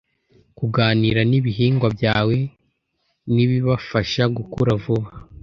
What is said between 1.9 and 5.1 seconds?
byawe ntibibafasha gukura vuba.